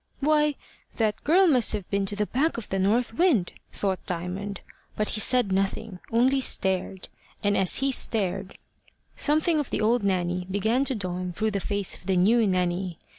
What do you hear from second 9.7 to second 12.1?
old Nanny began to dawn through the face of